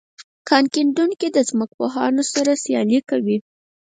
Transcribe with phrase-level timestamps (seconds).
[0.47, 3.37] کان کیندونکي د ځمکپوهانو سره سیالي کوي